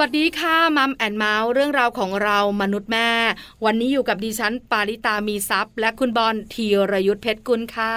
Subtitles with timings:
[0.00, 3.10] สวัสดีค่ะ Mom and Mouth เรื่องราวของเรามนุษย์แม่
[3.64, 7.96] วันนี้อยู่กับดิฉันปาริตามีซัพ์และคุณบอลธีรยุทธเพชรกุลค่ะ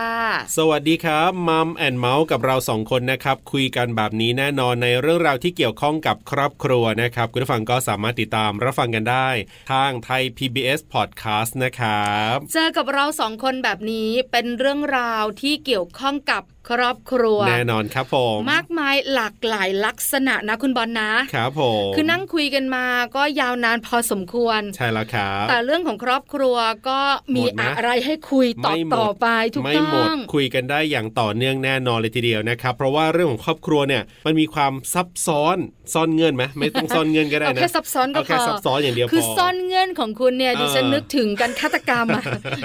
[0.58, 9.28] สวัสดีครับ Mom and Mouth กับเราสองคนนะครับ คุยกันแบบนี้แน่นอนในเรื่องราวที่เกี่ยวข้องกับครอบครัวนะครับ คุณผู้ฟังก็สามารถติดตามรับฟังกันได้
[9.72, 26.58] ทางไทย PBS Podcast นะครับ เจอกับเราสองคนแบบนี้เป็นเรื่องราวที่เกี่ยวข้องกับครอบครัว แน่นอนครับผมมากมายหลากหลายลักษณะนะคุณบอลนะครับผมคือนั่งคุยกันมาก็ยาวนานพอสมควร ใช่แล้วครับแต่เรื่องของครอบครัว
[26.90, 27.00] ก็
[27.36, 35.58] มีอะไรให้คุยต่อต่อไปทุกต้องไม่หมดคุยกันได้อย่างต่อเนื่องแน่นอนเลยทีเดียวนะครับ เพราะว่าเรื่องของครอบครัวเนี่ยมันมีความซับซ้อน
[35.94, 42.24] ซ่อนเงินไหมไม่ต้องซ่อนเงินก็ได้นะแค่ซับซ้อนก็พอแค่ซับซ้อนอย่างเดียวคือซ่อนเงินของคุณเนี่ยดิฉันนึกถึงการฆาตกรรมอะ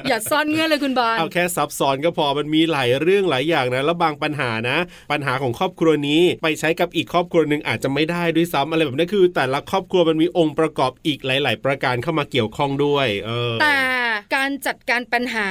[0.08, 4.78] อย่าซ่อนเงินเลยคุณบอลเอาแค่ซับซ้อนก็พอมันมีหลายเรื่องหลายอย่างนะแล้วบางปัญหานะ
[5.12, 13.78] ปัญหาของครอบครัวนี้ไปใช้กับอีกครอบครัวหนึ่งอาจจะไม่ได้ด้วยซ้ำอะไรแบบนี้คือ แต่ละครอบครัวมันมีองค์ประกอบอีกหลาย ๆ ประการเข้ามาเกี่ยวข้องด้วยเออแต่
[14.34, 15.50] การจัดการปัญหา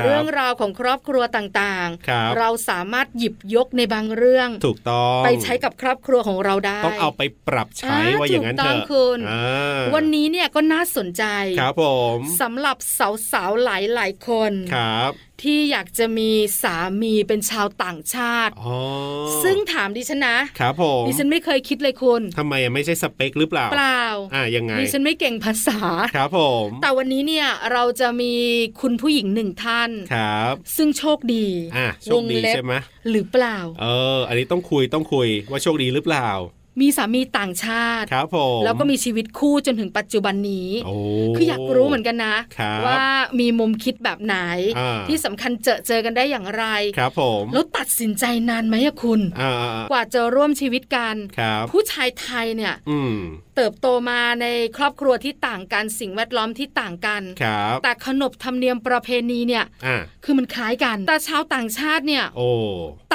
[0.00, 9.18] รเรื่องราวของครอบครัวต่างๆรเราสามารถหยิบยกในบางเรื่องถูกต้องไปใช้กับครอบครัวของเราได้ ต้องเอาไปปรับใช้ว่าอย่างนั้นเถอะคุณ
[9.94, 11.24] วันนี้เนี่ยก็น่าสนใจ
[11.60, 11.84] ครับผ
[12.16, 12.76] มสำหรับ
[13.32, 16.30] สาวๆหลายๆคนครับที่อยากจะมี
[16.62, 18.52] สามีเป็นชาวต่างชาติ
[19.44, 24.04] ซึ่งถามดิฉันนะครับผมดิฉันไม่เคยคิดเลยคุณทำไมไม่ใช่สเปคหรือเปล่า เปล่า
[24.34, 25.78] อ่ายังไง ดิฉันไม่เก่งภาษา
[26.14, 28.32] ครับผม แต่วันนี้เนี่ยเราจะมี
[28.80, 32.74] คุณผู้หญิงหนึ่งท่าน ครับ ซึ่งโชคดี อ่าโชคดีใช่ไหม
[33.10, 36.30] หรือเปล่า เออ อันนี้ต้องคุยต้องคุยว่าโชคดีหรือเปล่า
[36.80, 40.70] มีสามีต่างชาติครับผมแล้วก็มีชีวิตคู่จนถึงปัจจุบันนี้
[41.36, 42.36] คืออยากรู้เหมือนกันนะ
[42.86, 43.02] ว่า
[43.40, 44.36] มีมุมคิดแบบไหน
[45.08, 46.64] ที่สำคัญเจอเจอกันได้อย่างไร
[46.98, 49.20] ครับผมแล้วตัดสินใจนานไหมคุณ
[49.90, 51.14] กว่าจะร่วมชีวิตกัน
[51.70, 52.74] ผู้ชายไทยเนี่ย
[53.56, 57.22] เติบโตมาในครอบครัวที่ต่างกันสิ่งแวดล้อมที่ต่างกัน
[57.82, 59.64] แต่ขนบธรรมเนียมประเพณีเนี่ย
[60.24, 62.50] คือมันคล้ายกัน แต่ชาวต่างชาติเนี่ยโอ้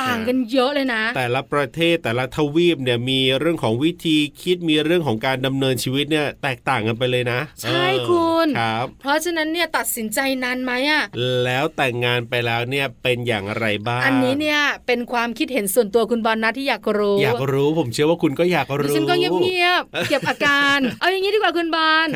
[0.01, 11.03] ต่างกันเยอะเลยนะ แต่ละประเทศแต่ละทวีปเนี่ยมีเรื่องของวิธีคิดมีเรื่องของการดำเนินชีวิตเนี่ยแตกต่างกันไปเลยนะ ใช่คุณครับเพราะฉะนั้นเนี่ยตัดสินใจนานไหมอะ
[11.43, 22.07] แล้วแต่งงานไปแล้วเนี่ยเป็นอย่างไรบ้าง อันนี้เนี่ยเป็นความคิดเห็นส่วนตัวคุณบอลนะที่อยากรู้ อยากรู้ผมเชื่อว่าคุณก็อยากรู้ดิฉันก็เงียบๆเก็บอาการเอาอย่างนี้ดีกว่าคุณบอล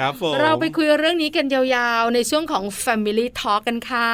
[0.41, 4.11] เราไปคุยเรื่องนี้กันยาวๆ ในช่วงของ Family Talk กันค่ะ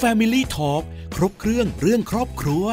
[0.00, 0.82] Family Talk
[1.16, 2.66] ครบเครื่องเรื่องครอบครัว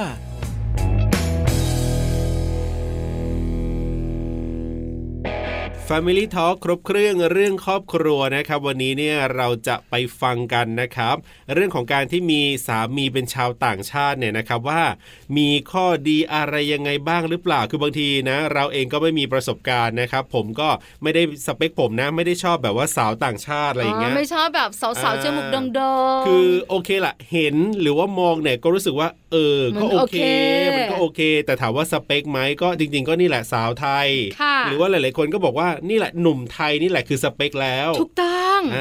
[5.89, 11.15] Family Talk ครบเครื่องเรื่องครอบครัวนะครับ วันนี้เนี่ยเราจะไปฟังกันนะครับ
[11.53, 14.83] เรื่องของการที่มีสามีเป็นชาวต่างชาติเนี่ยนะครับว่า
[15.37, 20.69] มีข้อดีอะไรยังไงบ้างหรือเปล่าคือบางทีนะ เราเองก็ไม่มีประสบการณ์นะครับ ผมก็
[21.03, 30.17] ไม่ได้สเปคผมนะ ไม่ได้ชอบแบบว่าสาวต่างชาติอะไรอย่างเงี้ยไม่ชอบแบบสาวๆจมูกดงๆคือโอเคละเห็นหรือว่ามองเนี่ยก็รู้สึกว่าเออก็โอเค
[30.75, 34.07] มันก็โอเค แต่ถามว่าสเปคไหมก็จริง ๆ ก็นี่แหละสาวไทย
[34.65, 38.79] หรือว่าหลายๆคนก็บอกว่านี่แหละหนุ่มไทยนี่แหละคือสเปคแล้ว ถูกต้องอ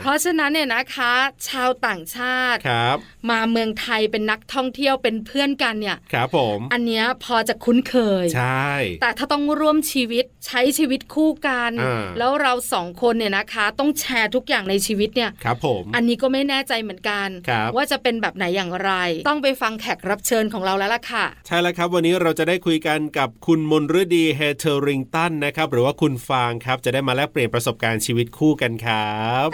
[0.00, 1.14] เพราะฉะนั้นเนี่ยนะคะ
[1.48, 2.96] ชาวต่างชาติครับ
[3.30, 8.72] มาเมืองไทยเป็นนักท่องเที่ยวเป็นเพื่อนกันเนี่ยครับผมอันเนี้ยพอจะคุ้นเคยใช่
[9.02, 11.72] แต่ถ้าต้องร่วมชีวิตใช้ชีวิตคู่กัน
[12.18, 17.28] แล้วเราสองคนเนี่ยนะคะ ต้องแชร์ทุกอย่างในชีวิตเนี่ยครับผมอันนี้ก็ไม่แน่ใจเหมือนกัน
[17.76, 18.92] ว่าจะเป็นแบบไหนอย่างไร
[19.28, 29.48] ต้องไปฟังแขกรับเชิญของเราแล้วล่ะค่ะ ใช่แล้วครับ วันนี้เราจะได้คุยกันกับคุณมนฤดีเฮเทอริงตันนะครับหรือว่าคุณฟังครับ จะได้มาแลกเปลี่ยนประสบการณ์ชีวิตคู่กันครับ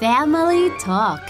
[0.00, 1.20] Family Talk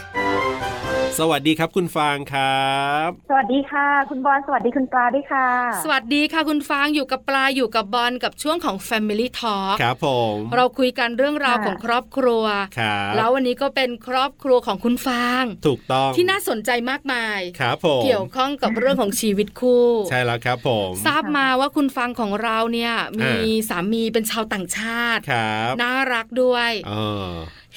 [1.20, 2.74] สวัสดีครับคุณฟางครั
[3.06, 5.48] บ สวัสดีค่ะ คุณบอลสวัสดีคุณปลาด้วยค่ะ
[5.84, 12.44] สวัสดีค่ะคุณฟางอยู่กับปลาอยู่กับบอลกับช่วงของ Family Talk ครับผมเราคุยกันเรื่องราวของครอบครัว
[12.78, 23.32] ครับแล้ววันนี้ก็เป็นครอบครัวของคุณฟาง ถูกต้องที่น่าสนใจมากมายครับผมเกี่ยวข้องกับเรื่องของชีวิตคู่ ใช่แล้วครับผมทราบมาว่าคุณฟางของเราเนี่ยมี
[23.68, 26.70] สามีเป็นชาวต่างชาติครับน่ารักด้วย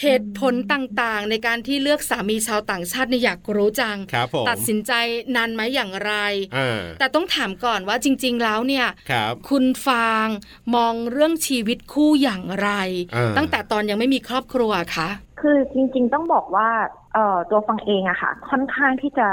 [0.02, 3.98] เหตุผลต่างๆ ในการที่เลือกสามีชาวต่างชาติในอยากรู้จัง
[4.50, 4.92] ตัดสินใจ
[5.36, 6.14] นานไหมอย่างไร
[7.00, 9.12] แต่ต้องถามก่อนว่าจริง ๆ แล้วเนี่ยค
[9.50, 10.28] คุณฟาง
[10.76, 12.70] มองเรื่องชีวิตคู่อย่างไร
[13.38, 15.10] ตั้งแต่ตอนยังไม่มีครอบครัวคะ
[15.42, 16.70] คือจริง ๆ ต้องบอกว่า
[17.14, 19.28] เอ่อตัวฟังเองอะค่ะ ค่อนข้างที่จะ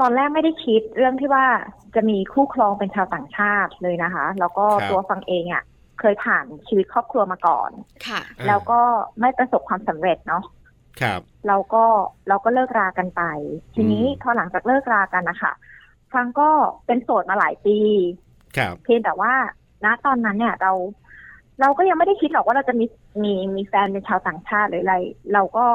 [0.00, 1.46] ตอนแรกไม่ได้คิดเรื่องที่ว่า
[1.94, 5.62] จะมีคู่ครองเป็นชาวต่างชาติเลยนะคะ แล้วก็ตัวฟังเองอะ
[6.00, 7.70] เคยผ่านชีวิตครอบครัวมาก่อน
[8.06, 8.80] ค่ะ แล้วก็
[9.20, 10.44] ไม่ประสบความสำเร็จเนาะ
[11.00, 11.84] ครับ เราก็
[12.28, 13.22] เราก็เลิกรากันไป
[13.74, 15.52] ทีนี้พอหลังจากเลิกรากันนะคะ
[16.14, 16.50] ฟังก็
[16.86, 17.78] เป็นโสดมาหลายปี
[18.56, 19.32] ครับ เพียงแต่ว่า
[19.84, 20.72] ณตอนนั้นเนี่ยเรา
[21.60, 22.86] เราก็ยังไม่ได้คิดหรอกว่าเราจะมี
[23.22, 24.96] มีมีแฟนเป็นชาวต่างชาติหรืออะไร
[25.34, 25.66] เราก็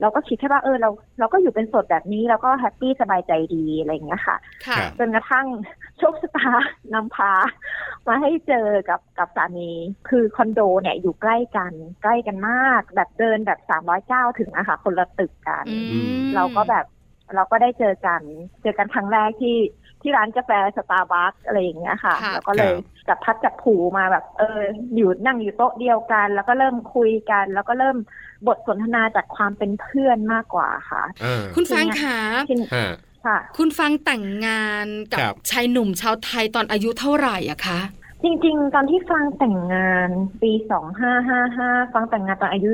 [0.00, 4.36] เราก็คิดแค่ว่าเออเราเราก็อยู่เป็นโสดแบบนี้แล้วก็แฮปปี้สบายใจดีอะไรอย่างเงี้ยค่ะ
[4.66, 5.46] ค่ะจนกระทั่ง
[5.98, 6.50] โชคชะตา
[6.94, 7.32] นำพา
[8.06, 9.70] มาให้เจอกับกับสามี
[10.08, 16.86] คือคอนโดเนี่ยอยู่ใกล้กัน ใกล้กันมาก แบบเดินแบบสามร้อยก้าวถึงอะค่ะ คนละตึกกันอืมเราก็แบบ
[17.34, 18.22] เราก็ได้เจอกัน
[18.62, 19.56] เจอกันครั้งแรกที่
[20.04, 22.74] ที่ร้านกาแฟสตาร์บัคอะไรอย่างเงี้ยค่ะ ค่ะ แล้วก็เลย
[23.08, 24.60] จับพลัดจับผลูมาแบบ เออ
[24.96, 27.96] อยู่นั่งอยู่โต๊ะเดียวกัน แล้วก็เริ่มคุยกัน แล้วก็เริ่ม
[28.46, 32.18] บทสนทนาจากความเป็นเพื่อนมากกว่าค่ะอ่าคุณฟังขา
[32.50, 32.88] ที่ฮะ
[33.26, 37.80] ค่ะ คุณฟังแต่งงานกับครับ ชายหนุ่มชาวไทยตอนอายุเท่าไหร่อะคะ
[38.22, 40.08] จริง ๆ ตอนที่ฟังแต่งงาน
[40.42, 42.72] ปีสองห้าห้าห้าฟังแต่งงานตอนอายุ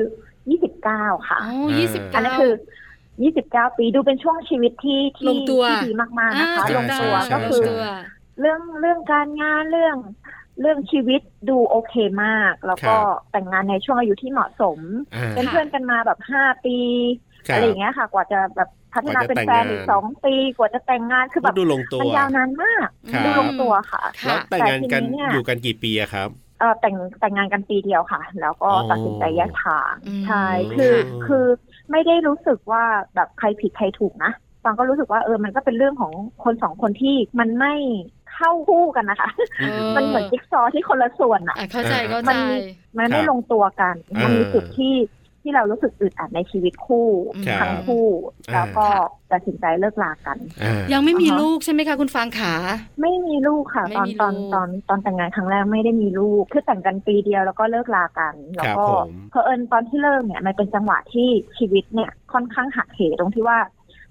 [0.49, 2.53] ยี่สิบเก้าค่ะ อ๋อยี่สิบอัเก้านนั้นคือ
[3.21, 7.93] ยี่สิบเก้าปีดูเป็นช่วงชีวิตที่ที่ลงตัวที่ดีมากๆนะคะอ่าลงตัวใช่ก็ใช่ คือใช่
[8.39, 9.97] เรื่องเรื่องการงานเรื่อง
[10.61, 11.93] เรื่องชีวิตดูโอเค
[12.23, 12.95] มาก แล้วก็
[13.31, 14.79] แต่งงานในช่วงอายุที่เหมาะสม
[15.15, 16.77] อ่า เป็นเพื่อนกันมาแบบห้าปี
[17.47, 26.29] คบอะไรอย่างเงี้ยค่ะ กว่าจะแบบพัฒนากว่าจะเป็นแต่งแฟนงาน อีกสองปีกว่าจะแต่งงานคือแบบดูลงตัว มันยาวนานมากครับ ดูลงตัวค่ะแล้วค่ะแต่งงานกันแต่ทีนี้เนี่ย อยู่กันกี่ปีอะครับ
[26.59, 31.45] เออแต่งแต่งงานกันปีเดียวค่ะ แล้วก็อ๋อตัดสินใจแยกทางอืม ใช่คือค่ะคือ
[31.91, 32.83] ไม่ได้รู้สึกว่า
[33.15, 34.31] แบบใครผิดใครถูกนะ
[34.63, 36.13] ฟังก็รู้สึกว่าเออมันก็เป็นเรื่องของ
[36.43, 37.73] คนสองคนที่มันไม่
[38.33, 39.29] เข้าคู่กันนะคะ
[39.59, 42.37] เออมันเหมือนจิ๊กซอว์ที่คนละส่วนอะอะเข้าใจอ่าเข้ามัใจน
[42.97, 44.93] มันไม่ครับลงตัวกันเออมันมีจุดที่
[45.41, 47.07] ที่เรารู้สึกอึดอัดในชีวิตคู่
[47.47, 48.07] ครับทั้งคู่
[48.53, 52.53] แล้วก็ค่ะตัดสินใจเลิกลากันอ่ายังไม่มีอ่าฮะลูกใช่ไหมคะคุณฟางขา
[53.01, 63.57] ไม่มีลูกค่ะไม่ตอนมีตอนลูกตอนตอนแต่งงานครั้งแรกไม่ได้มีลูกคือแต่งกันปีเดียวแล้วก็เลิกลากัน แล้วก็ครับผมเพอเอิญตอนที่เลิกเนี่ยมันเป็นจังหวะที่ชีวิตเนี่ยค่อนข้างหักเหตรงที่ว่า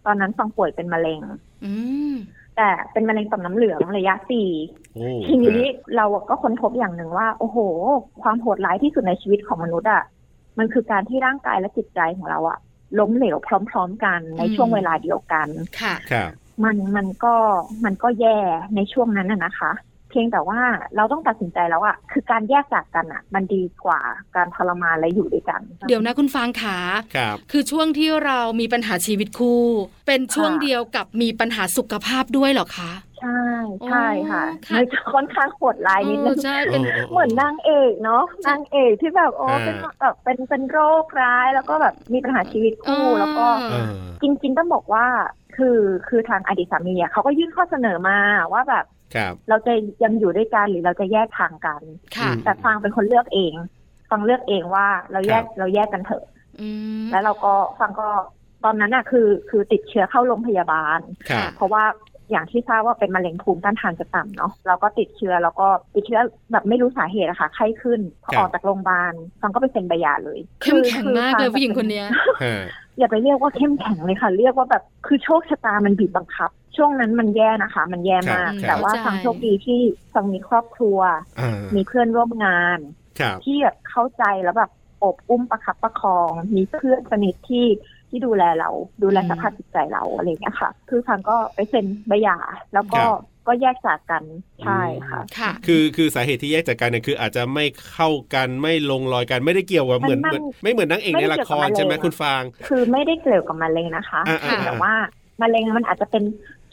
[0.06, 1.20] ตอนนั้นฟังป่วยเป็นมะเร็ง
[1.64, 1.72] อื
[2.12, 2.14] ม
[2.56, 4.50] แต่เป็นมะเร็งต่อมน้ำเหลืองระยะสี่
[4.94, 5.60] โอ้ทีนี้
[5.96, 7.58] เราก็ค้นพบอย่างหนึ่งว่า โอ้โห
[8.22, 10.02] ความโหดร้ายที่สุดในชีวิตของมนุษย์อะ
[10.58, 12.58] มันคือการที่ร่างกายและจิตใจของเราอะ
[12.98, 13.36] ล้มเหลว
[13.70, 15.48] พร้อม ๆ กันในอืมช่วงเวลาเดียวกัน
[15.80, 16.30] ค่ะครับ
[16.64, 17.34] มันมันก็
[17.84, 18.38] มันก็แย่
[18.76, 19.72] ในช่วงนั้นน่ะนะคะ
[20.10, 20.60] เพียงแต่ว่า
[20.96, 24.00] เราต้องตัดสินใจแล้วอะคือการแยกจากกันอะมันดีกว่า
[24.36, 26.78] การทรมานและอยู่ด้วยกัน เดี๋ยวนะคุณฟางขา
[27.16, 29.62] ครับคือช่วงที่เรามีปัญหาชีวิตคู่
[30.06, 33.44] เป็นช่วงเดียวกับมีปัญหาสุขภาพด้วยเหรอคะใช่
[33.88, 43.88] ใช่ค่ะอ๋อค่ะมันจะค่อนข้างโหดร้ายนิดนึเองอใช่เป็นโอ้เหมือนนางเอกเนาะนางเอกที่แบบโอ้อ่าเป็นแบบเป็นเป็นโรคร้ายแล้วก็แบบมีปัญหาชีวิตคู่แล้วก็เออ
[44.22, 45.06] จริงๆต้องบอกว่า
[45.56, 45.78] คือ
[46.08, 48.18] คือทางอดีตสามีอะเขาก็ยื่นข้อเสนอมา
[48.52, 48.99] ว่าแบบครับ
[49.48, 49.72] เราจะ
[50.04, 51.82] ยังอยู่ด้วยกันหรือเราจะแยกทางกัน
[52.16, 53.52] ค่ะอืมแต่ฟังเป็นคนเลือกเอง
[54.10, 56.24] ฟังเลือกเองว่าเราแยกครับเราแยกกันเถอะ
[56.60, 56.68] อื
[57.02, 58.08] มแล้วเราก็ฟังก็
[58.64, 60.98] ตอนนั้นอะคือ คือติดเชื้อเข้าโรงพยาบาล
[61.30, 61.84] ครับเพราะว่า
[62.30, 66.20] อย่างที่ทราบว่าเป็นมะเร็งภูมิต้านทานจะต่ำเนาะเราก็ติดเชื้อแล้วก็ติดเชื้อ
[66.52, 72.06] แบบไม่รู้สาเหตุอะค่ะไข้ขึ้นพอครับออกจากโรงพยาบาลฟังก็ไปเซ็นใบหย่าเลยเข้มแข็งมากเลยฟัผู้หญิงคนเนี้ย
[72.42, 72.54] ฮะ
[72.98, 79.80] อย่าไปเรียกว่าเข้มแข็งเลยค่ะ เรียกว่าแบบคือโชคชะตามันบีบบังคับ ช่วงนั้นมันแย่นะคะ มันแย่มาก ครับ แต่ว่าเข้าใจฟังโชคดีที่
[80.14, 80.98] ฟังมีครอบครัว
[81.40, 82.78] อ่ามีเพื่อนร่วมงาน
[83.20, 84.70] ครับ ที่แบบเข้าใจแล้วแบบ
[85.04, 87.66] อบอุ้มประคับประคอง มีเพื่อนสนิทที่
[88.08, 88.70] ที่ดูแลเรา
[89.02, 92.38] ดูแลสภาพจิตใจเราอะไรอย่างเงี้ยค่ะ คือฟังก็ไปเซ็นใบหย่า
[92.74, 94.22] แล้วก็ครับ ก็แยกจากกัน
[94.62, 104.94] ใช่ค่ะ ค่ะ คือคือสาเหตุที่แยกจากกันเนี่ยคืออาจจะไม่เข้ากันไม่ลงรอยกันไม่ได้เกี่ยวกับเหมือนมันเหมือนไม่เหมือนนางเอกไม่ในได้ละเกี่ยวคกับรใช่ไหมมะเร็งคุณฟาง คือไม่ได้เกี่ยวกับมะเร็งนะคะอ่าๆๆเพียงแต่ว่า
[105.42, 106.22] มะเร็งมันอาจจะเป็น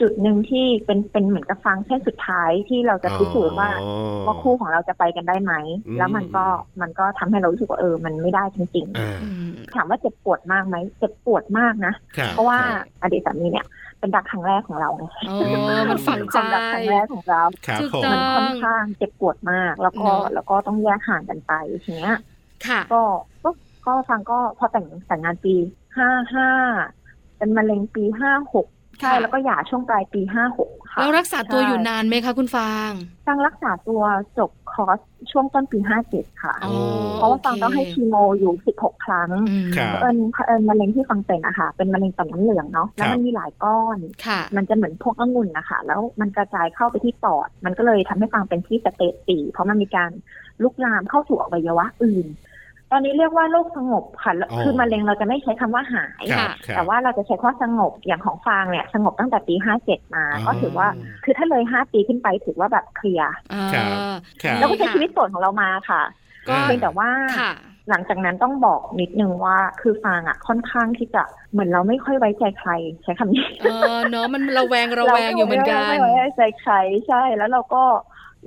[0.02, 5.54] จุดหนึ่งที่เป็นเป็นเหมือนกับฟังเส้นสุดท้ายที่เราจะพิสูจน์ว่าอ๋อว่าคู่ของเราจะไปกันได้ไหม
[5.88, 6.46] อืมแล้วมันก็
[6.82, 13.66] มันก็ทำให้เรารู้สึกว่าเออ มันไม่ได้จริงอ่าอืมๆถามว่าเจ็บปวดมากไหมเจ็บปวดมากนะครับเพราะว่าครับอดีตสามีเนี่ย
[14.00, 15.36] เป็นดักครั้งแรกของเราไงโอ้
[15.90, 22.16] มันฝังเป็นคใจวามรักครั้งแรกของเราครับถูกผมต้มันค่อนข้างเจ็บปวดมาก แล้วก็เนอะแล้วก็ต้องแยกห่างกันไปทีเนี้ย
[22.68, 23.02] ค่ะก็
[23.44, 23.50] ก็
[23.88, 25.54] ก็ฟังก็พอแต่งแต่งงานปี
[25.98, 26.50] ห้าห้า
[27.38, 28.68] เป็นมะเร็งปีห้าหก
[29.02, 32.92] ใช่ค่ะแล้วก็หย่าช่วงปลายปีห้าหกค่ะแล้วรักษาตัวใช่อยู่นานไหมคะคุณฟาง
[33.28, 34.02] ฟังรักษาตัว
[34.38, 35.00] จบคอร์ส
[35.32, 36.74] ช่วงต้นปีห้าเจ็ดค่ะอ๋อ
[37.16, 50.12] เพราะว่าฟังโอเคต้องให้คีโมอยู่สิบหกครั้งอืมครับเอิญเอิญมะเร็งที่ฟังเป็นอะค่ะ เป็นมะเร็งต่อมน้ำเหลืองเนาะแล้วมันมีหลายก้อนค่ะมันจะเหมือนพวกองุ่นนะคะแล้วมันกระจายเข้าไปที่ปอด มันก็เลยทำให้ฟังเป็นที่สเตจสี่เพราะมันมีการ
[50.64, 52.28] ลุกลามเข้าสู่อวัยวะอื่น
[52.92, 60.88] ตอนนี้เรียกว่าโรคสงบค่ะแล้วอ๋อคือมะเร็งเราจะไม่ใช้คำว่าหายครับครับแต่ว่าเราจะใช้คำว่าสงบ อย่างของฟางเนี่ยสงบตั้งแต่ปีห้าเจ็ดมาอ๋อก็ถือว่า
[61.24, 63.98] คือถ้าเลยห้าปีขึ้นไปถือว่าแบบเคลียร์อ่าครับ
[64.44, 66.02] ครับแล้วก็ใช้ชีวิตโสดของเรามาค่ะ
[66.48, 67.54] ก็เพียงแต่ว่าค่ะ
[67.90, 72.72] หลังจากนั้นต้องบอกนิดนึงว่าคือฟางอะค่อนข้างที่จะเหมือนเราไม่ค่อยไว้ใจใคร
[73.04, 76.74] ใช้คำนี้ เออเนาะมันระแวงระแวงอยู่เหมือนกันไม่ไว้ใจใคร
[77.08, 77.84] ใช่แล้วเราก็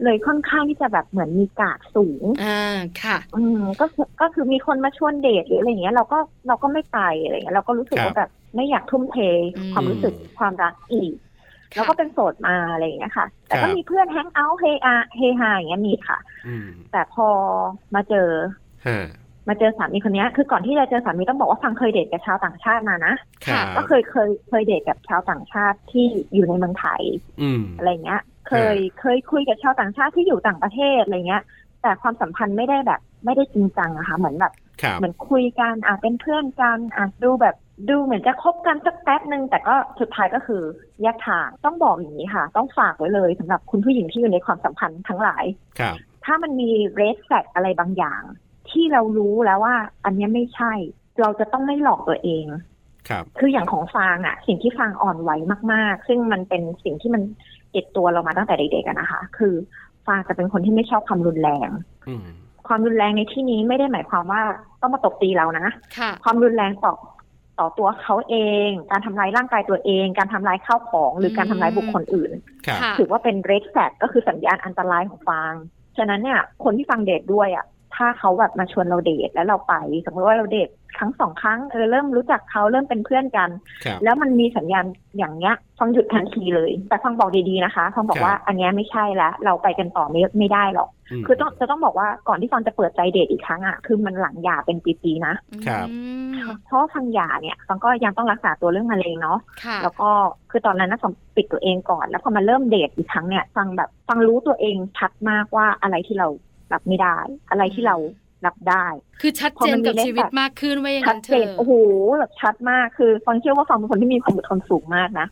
[0.04, 3.86] เลยค่อนข้างที่จะแบบเหมือนมีกาดสูง อ่า ค่ะ อืมก็
[4.20, 9.16] ก็คือมีคนมาชวนเดทหรืออะไรเงี้ย เราก็เราก็ไม่ไปอะไรเงี้ย เราก็รู้สึกว่าแบบไม่อยากทุ่มเท
[9.72, 11.14] ความรู้สึกความรักอีก
[11.74, 16.18] แล้วก็เป็นโสดมาอะไรอย่างเงี้ยค่ะ แต่ก็มีเพื่อนแฮงเอาท์เฮอาเฮฮาอย่างเงี้ยมีค่ะ
[16.92, 17.28] แต่พอ
[17.94, 18.28] มาเจอ
[19.48, 23.14] มาเจอสามีคนนี้คือก่อนที่จะเจอสามีต้องบอกว่าฟังเคยเดทกับชาวต่างชาติมานะ
[23.76, 27.02] ก็เคยเคยเคยเดทกับชาวต่างชาติที่อยู่ในเมืองไทย
[27.78, 31.42] อะไรเงี้ย เคยเคยคุยกับชาวต่างชาติที่อยู่ต่างประเทศอะไรเงี้ย
[31.82, 34.52] แต่ความสัมพันธ์ไม่ได้แบบ ไม่ได้จริงจังอะค่ะ เหมือนแบบ
[34.98, 37.56] เหมือนคุยกันอะเป็นเพื่อนกันอะดูแบบ
[37.90, 40.62] ดูเหมือนจะคบกันสักแป๊บหนึ่งแต่ก็สุดท้ายก็คือ
[41.02, 45.44] แยกทางต้องบอกอย่างนี้ค่ะ ต้องฝากไว้เลยสำหรับคุณผู้หญิงที่อยู่ในความสัมพันธ์ทั้งหลาย
[45.78, 48.22] ครับ ถ้ามันมีเรสแฟกอะไรบางอย่าง
[48.70, 50.72] ที่เรารู้แล้วว่า อันนี้ไม่ใช่
[51.20, 52.44] เราจะต้องไม่หลอกตัวเอง
[53.08, 55.30] ครับ คืออย่างของฟางอะสิ่งที่ฟางอ่อนไหว
[55.72, 57.22] มาก ๆ ซึ่งมันเป็นสิ่งที่มัน
[57.74, 59.54] ติดตัวเรามาตั้งแต่เด็กๆนะคะ คือ
[60.06, 61.68] ฟางจะเป็นคนที่ไม่ชอบความรุนแรง
[62.68, 64.42] ความรุนแรงในที่นี้ไม่ได้หมายความว่า
[64.80, 65.68] ต้องมาตบตีเรานะ
[66.24, 66.94] ความรุนแรงต่อ
[67.58, 68.36] ต่อตัวเขาเอ
[68.66, 72.30] ง การทำลายร่างกายตัวเอง การทำลายข้าวของ หรือการทำลายบุคคลอื่น
[72.98, 75.52] ถือว่าเป็นเรดแฟกก็คือสัญญาณอันตรายของฟาง
[75.96, 77.66] ฉะนั้นเนี่ย คนที่ฟังเดทด้วยอะ
[77.96, 80.68] ถ้าเขาแบบมาชวนเราเดทแล้วเราไป สมมติว่าเราเดท
[80.98, 83.50] ครั้งสองครั้งเออเริ่มรู้จักเขาเริ่มเป็นเพื่อนกัน
[84.04, 84.84] แล้วมันมีสัญญาณ
[85.18, 90.88] อย่างเงี้ยฟังหยุดทันทีเลย แต่ฟังบอกดีๆนะคะฟังบอกว่าอันนี้ไม่ใช่แล้วเราไปกันต่อไม่ไม่ได้หรอก
[91.26, 95.34] คือต้องจะต้องบอกว่าก่อนที่ฟังจะเปิดใจเดทอีกครั้งอะคือมันหลังหย่าเป็นปีๆนะ
[95.66, 95.86] ครับ
[96.66, 99.38] เพราะฟังหย่าเนี่ยฟังก็ยังต้องรักษาตัวเรื่องมะเร็งเนาะ
[99.82, 100.10] แล้วก็
[100.50, 106.28] คือตอนนั้นนะฟังปิดตัวเองก่อน แล้วพอมาเริ่มเดทอีกครั้งเนี่ยฟังแบบฟังรู้ตัวเองชัดมากว่าอะไรที่เรา
[106.72, 107.16] รับไม่ได้
[107.50, 107.96] อะไรที่เรา
[108.46, 108.86] รับได้
[109.20, 111.72] คือชัดเจนกับชีวิตมากขึ้นว่าอย่างนั้นเธอโอ้โห
[112.18, 115.26] แบบชัดมากคือฟังเชื่อว่าฟังเป็นคนที่มีความอดทนสูงมากนะ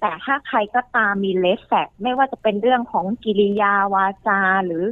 [0.00, 4.84] แต่ถ้าใครก็ตามมีเลสแฟกไม่ว่าจะเป็นเรื่องของกิริยาวาจาหรือ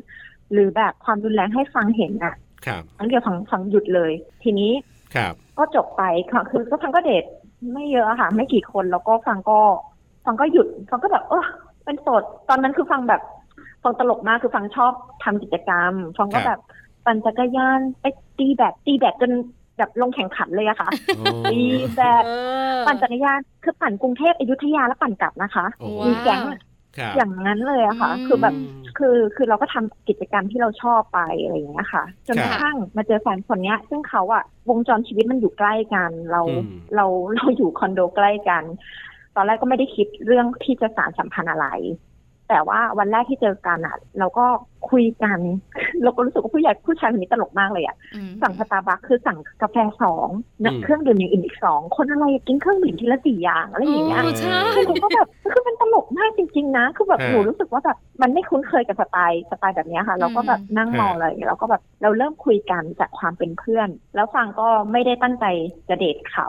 [0.52, 2.34] หรือแบบความรุนแรงให้ฟังเห็นอะ
[2.98, 4.72] อันเดียวฟังฟังหยุดเลย ทีนี้
[5.14, 7.24] ครับ ก็จบไปค่ะคือก็ฟังก็เดท
[7.72, 9.60] ไม่เยอะค่ะ ไม่กี่คนแล้วก็ฟังก็
[10.24, 11.44] ฟังก็หยุด ฟังก็แบบเออ
[11.84, 13.20] เป็นโสดตอนนั้นคือฟังแบบ
[13.82, 14.92] ฟังตลกมากคือฟังชอบ
[15.24, 16.60] ทำกิจกรรมฟังก็แบบ
[17.06, 18.04] ปั่นจักรยานไป
[18.38, 19.32] ตีแบบตีแบบจน
[19.78, 20.88] แบบลงแข่งขันเลยอะค่ะ
[21.52, 21.62] ตี
[21.96, 22.24] แบบ
[22.86, 25.66] ปั่นจักรยานคือปั่นกรุงเทพอยุธยาแล้วปั่นกลับนะคะ
[26.06, 26.40] มีแก๊ง
[27.16, 28.54] อย่างนั้นเลยอะค่ะ คือแบบ
[28.98, 36.42] คือคือเราก็ทำกิจกรรมที่เราชอบไปอะไรอย่างเงี้ยค่ะ จนกระทั่งมาเจอแฟนคนเนี้ย ซึ่งเขาอะวงจรชีวิตมันอยู่ใกล้กัน เรา
[36.96, 37.06] เรา
[37.36, 38.64] เราอยู่คอนโดใกล้กัน
[39.36, 41.66] ตอนแรกก็ไม่ได้คิดเรื่องที่จะสานสัมพันธ์อะไร
[42.50, 44.46] แต่ว่าวันแรกที่เจอกันอะ เราก็
[44.90, 45.38] คุยกัน
[46.02, 47.96] เราก็รู้สึกว่าผู้ใหญ่ผู้ชายคนนี้ตลกมากเลยอะ
[48.42, 50.28] สั่งสตาร์บัคคือสั่งกาแฟสอง
[50.82, 54.22] เครื่องดื่มอย่างอื่นอีกสองคนอะไรกินเครื่องดื่มทีละสี่อย่างอะไรอย่างเงี้ย
[54.74, 65.46] คือก็แบบคือมันตลกมากจริง ๆ นะ คือแบบหนูรู้สึกว่าแบบมันไม่คุ้นเคยกับสไตล์สไตล์แบบนี้ค่ะ เราก็แบบนั่งมองเลยเราก็แบบเราเริ่มคุยกันจากความเป็นเพื่อน แล้วฟังก็ไม่ได้ตั้งใจ
[65.88, 66.48] จะเดทเขา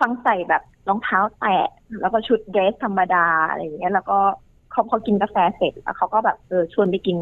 [0.00, 1.68] ฟังใส่แบบรองเท้าแตะ
[2.00, 4.18] แล้วก็ชุดเดรสธรรมดาอะไรอย่างเงี้ยแล้วก็
[4.74, 7.18] เขาพอกินกาแฟเสร็จแล้วเขาก็แบบเออชวนไปกิน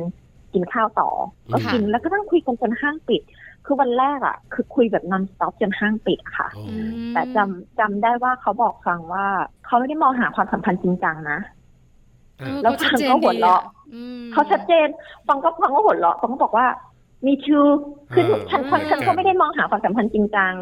[0.55, 1.09] กินข้าวต่อ
[1.53, 3.23] ก็กินแล้วก็นั่งคุยกันจนห้างปิด
[3.67, 6.49] คือวันแรกอะ คือคุยแบบนอนสต็อปจนห้างปิดค่ะ
[7.13, 9.27] แต่จำจำได้ว่าเขาบอกฟังว่า
[9.67, 11.39] เขาไม่ได้มองหาความสัมพันธ์จริงจังนะ
[12.63, 13.63] แล้วฟังก็หัวเราะ
[14.33, 14.89] เขาชัดเจน
[15.29, 16.67] ฟังก็ฟังก็หัวเราะฟังก็บอกว่า
[17.27, 17.61] มีชู
[18.15, 20.55] คือฉันฉันก็ไม่ได้มองหาความสัมพันธ์จริงจัง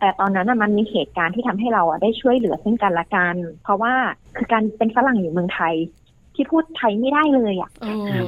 [0.00, 3.94] แต่ตอนนั้นมันมีเหตุการณ์ที่ทำให้เราอะได้ช่วยเหลือซึ่งกันและกัน เพราะว่า
[4.36, 5.74] คือการเป็นฝรั่งอยู่เมืองไทย
[6.34, 7.70] ที่พูดไทยไม่ได้เลยอะ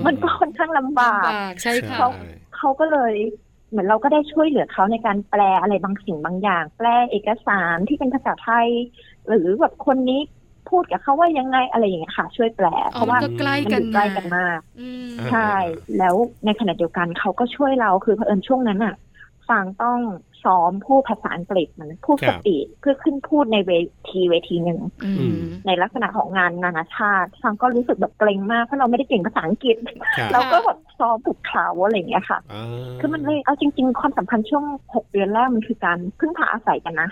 [0.07, 1.31] มันก็ค่อนข้างลำบาก
[1.63, 2.09] ใช่ค่ะเขา
[2.57, 3.15] เขาก็เลย
[3.71, 8.69] เหมือนเราก็ได้ช่วยเหลือเขาในการแปลอะไรบางสิ่งบางอย่าง แปลเอกสารที่เป็นภาษาไทย
[9.29, 10.21] หรือแบบคนนี้
[10.71, 13.33] พูดกับเขาว่ายังไงอะไรอย่างเงี้ยค่ะ ช่วยแปลเพราะว่ามัน
[13.71, 14.59] อยู่ใกล้กันมาก
[15.31, 15.53] ใช่
[15.99, 18.95] แล้วในขณะเดียวกันเขาก็ช่วยเราคือเผอิญช่วงนั้นอะ
[19.49, 19.99] ฟังต้อง
[20.45, 23.73] ซ้อมพูดภาษาอังกฤษมันพูดสปีดเพื่อขึ้นพูดในเว
[24.09, 24.81] ทีเวทีหนึ่ง
[25.67, 29.77] ในลักษณะของงานนานาชาติฟังก็รู้สึกแบบเกรงมากเพราะเราไม่ได้เก่งภาษาอังกฤษ
[30.33, 32.39] เราก็แบบซ้อมผูกข่าวอะไรอย่างเงี้ยค่ะ
[33.01, 37.09] คือมันเลยเอาจริง ๆ ความสัมพันธ์ช่วงหกเดือนแรกมันคือการพึ่งพาอาศัยกันนะ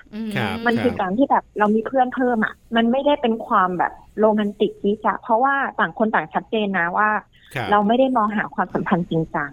[0.66, 7.10] มันคือการที่แบบเรามีเพื่อนเพิ่มอะมันไม่ได้เป็นความแบบโรแมนติกที่จะเพราะว่าต่างคนต่างชัดเจนนะว่า
[7.70, 9.52] เราไม่ได้มองหาความสัมพันธ์จริงจัง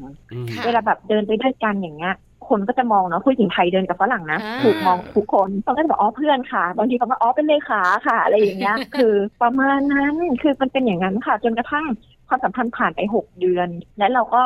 [0.65, 2.15] เวลาแบบเดินไปด้วยกันอย่างเงี้ย
[2.50, 11.86] คนก็จะมองเนาะผู้หญิงไทยเดินกับฝรั่งนะถูกมองทุกคนเขาก็จะบอกอ๋อเพื่อนค่ะ บางทีเขาก็อ๋อเป็นเลขาค่ะ อะไรอย่างเงี้ย คือประมาณนั้นคือมันเป็นอย่างนั้นค่ะ จนกระทั่ง
[12.27, 14.44] ความสัมพันธ์ผ่านไปหกเดือน และเราก็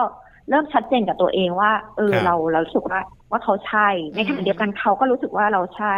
[0.49, 5.95] เริ่มชัดเจนกับตัวเองว่า เออเราเราสุกว่าว่าเขาใช่ ในขณะเดียวกันเขาก็รู้สึกว่าเราใช่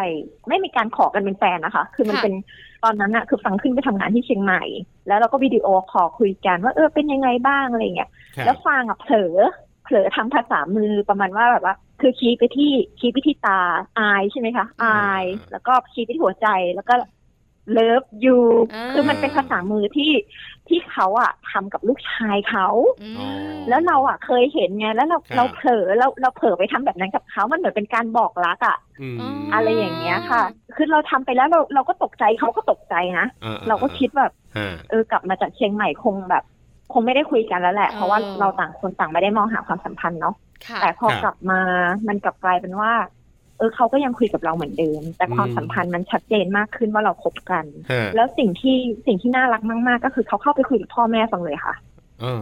[0.50, 2.34] ไม่มีการขอกันเป็นแฟนนะคะ คือมันเป็น
[2.84, 4.64] ตอนนั้นอะคือฟางขึ้นไปทำงานที่เชียงใหม่
[5.08, 8.10] แล้วเราก็ video call คุยกันว่าเออเป็นยังไงบ้างอะไรเงี้ย
[8.46, 9.36] แล้วฟางอะเผลอ
[9.84, 11.76] เผลอทำภาษามือประมาณว่าแบบว่า
[12.08, 13.60] คือชี้ไปที่ชี้ไปที่ตา
[14.00, 16.96] eye ใช่ไหมคะ eye แล้วก็ชี้ไปที่หัวใจแล้วก็
[17.72, 18.38] love you
[18.92, 20.12] คือมันเป็นภาษามือที่
[20.68, 22.68] ที่เขาอะทำกับลูกชายเขา
[23.70, 28.78] แล้วเราอะเคยเห็นไงแล้วเราเราเผลอเราเราเผลอไปทำแบบนั้นกับเขามันเหมือนเป็นการบอกรักอะ
[29.54, 30.42] อะไรอย่างเงี้ยค่ะ
[30.76, 33.26] คือเราทำไปแล้วเราเราก็ตกใจเขาก็ตกใจนะ
[33.68, 34.32] เราก็คิดแบบ
[34.90, 36.44] เออกลับมาจากเชียงใหม่คงแบบ
[36.94, 40.36] คงไม่ได้คุยกันแล้วแหละ เพราะว่าเราต่างคนต่างไม่ได้มองหาความสัมพันธ์เนาะ
[40.82, 41.62] แต่พอกลับมา
[42.08, 42.94] มันกลับกลายเป็นว่า
[43.58, 47.66] เออเขาก็ยังคุยกับเราเหมือนเดิม แต่ความสัมพันธ์มันชัดเจนมากขึ้นว่าเราคบกัน
[48.16, 51.76] แล้วสิ่งที่สิ่งที่น่ารักมาก ๆ ก็คือเขาเข้าไปคุยกับพ่อแม่ฟังเลยค่ะ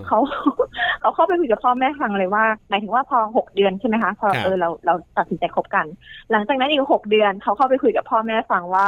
[0.07, 0.19] เขา
[1.01, 5.85] เขาเข้าไปคุยกับพ่อแม่ฟังเลยว่าหมายถึงว่าพอหกเดือนใช่ไหมคะพอเออเราเราตัดสินใจคบกัน
[6.31, 8.87] หลังจากนั้นอีกหกเดือนเขาเข้าไปคุยกับพ่อแม่ฟังว่า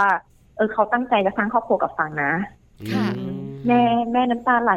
[0.58, 2.32] เออเขาตั้งใจจะสร้างครอบครัวกับฟังนะ
[3.68, 3.82] แม่
[4.12, 4.72] แม่น้ำตาไหล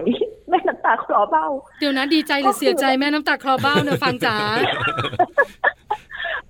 [0.51, 1.47] แม่น้ำตาคลอเบ้า
[1.81, 4.37] เดี๋ยวนะดีใจหรือเสียใจแม่น้ำตาคลอเบ้าเนอะฟังจ๋า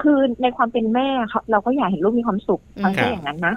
[0.02, 1.08] คือในความเป็นแม่
[1.50, 3.54] เราก็อยากเห็นลูกมีความสุขฟังแค่อย่างนั้นนะ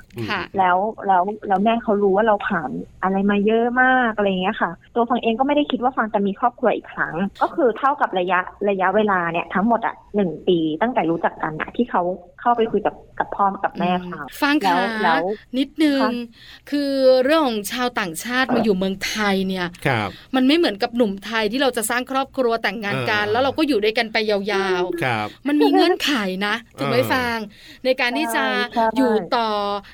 [0.57, 2.69] แล้วแล้วแล้วแม่เขารู้ว่าเราผ่าน
[3.03, 12.01] อะไรมาเยอะมากอะไรเงี้ยค่ะ ตัวฟังเองก็ไม่ได้คิดว่าฟังจะมีครอบครัวอีกครั้ง ก็คือเท่ากับระยะระยะเวลาเนี่ยทั้งหมดอะหนึ่งปีตั้งแต่รู้จักกันอะที่เขา
[12.41, 15.23] เข้าไปคุยกับกับพ่อกับแม่เขาฟางค่ะแล้ว
[15.57, 15.99] นิดนึง
[16.69, 16.91] คือ
[17.23, 19.67] เรื่องของชาวต่างชาติมาอยู่เมืองไทยเนี่ย
[20.35, 26.11] มันไม่เหมือนกับหนุ่มไทยที่เราจะสร้างครอบครัวแต่งงานกัน แล้วเราก็อยู่ด้วยกันไปยาวๆมันมีเงื่อนไข
[26.45, 27.37] นะถูกไหมฟาง
[27.85, 28.43] ในการที่จะ
[28.97, 29.49] อยู่ต่อ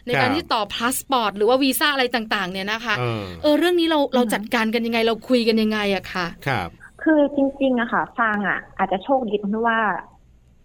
[0.08, 2.96] ในการที่ต่อพาสปอร์ตหรือว่าวีซ่าอะไรต่างๆ เนี่ยนะคะ
[3.42, 6.70] เออเรื่องนี้เราเราจัดการกันยังไงเราคุยกันยังไงอะค่ะครับ
[7.04, 9.80] คือจริงๆอะค่ะ ฟางอะอาจจะโชคดีตรงที่ว่า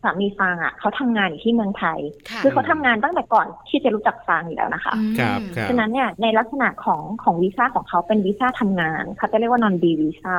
[0.02, 1.98] สามีฟางอะเขาทำงานอยู่ที่เมืองไทย
[2.42, 5.38] คือเขาทำงานตั้งแต่ก่อนที่จะรู้จักฟางอยู่แล้วนะคะครับ
[5.68, 10.36] ฉะนั้นเนี่ยในลักษณะของของวีซ่าของเขาเป็นวีซ่าทำงานเขาจะเรียกว่า Non-B visa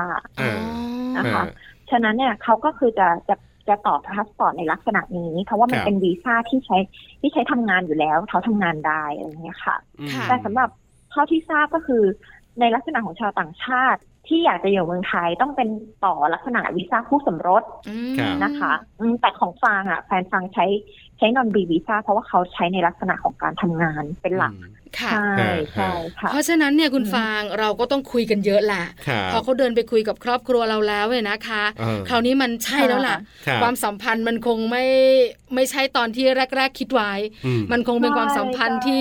[1.18, 1.44] นะคะ
[1.92, 3.36] ฉะนั้นเนี่ยเขาก็คือจะจะ
[3.68, 6.78] จะต่อพาสปอร์ตในลักษณะนี้ เพราะว่ามันเป็นวีซ่าที่ใช้
[7.22, 9.76] ที่ใช้ทำงานอยู่แล้วเขาทำงานได้อะไรเงี้ยค่ะ
[10.30, 10.70] แต่สำหรับ
[11.12, 12.04] เท่าที่ทราบก็คือ
[12.60, 15.70] ในลักษณะของชาวต่างชาติที่อยากจะอยู่เมืองไทยต้องเป็น
[16.06, 17.64] ต่อลักษณะวีซ่าคู่สมรส
[18.44, 18.74] นะคะ
[19.22, 20.66] แต่ของฟางอะแฟนฟางใช้
[21.18, 24.54] ใช้นอนบีวีซ่าเพราะว่าเขาใช้ในลักษณะของการทำงานเป็นหลัก
[25.00, 28.84] ค่ะ ใช่ใช่ค่ะเพราะฉะนั้นเนี่ยคุณฟางเราก็ต้องคุยกันเยอะแหละ
[29.32, 31.64] พอเขาเดินไปคุยกับครอบครัวเราแล้วเนี่ยนะคะ
[32.10, 33.18] คราวนี้มันใช่แล้วล่ะ
[33.62, 34.84] ความสัมพันธ์มันคงไม่
[35.56, 36.26] ไม่ใช่ตอนที่
[36.56, 37.12] แรก ๆ คิดไว้
[37.72, 39.00] มันคงเป็นความสัมพันธ์ที่